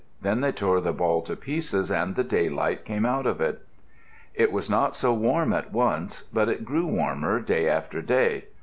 [0.23, 3.61] Then they tore the ball to pieces and the daylight came out of it.
[4.33, 8.45] It was not so warm at once, but it grew warmer day after day.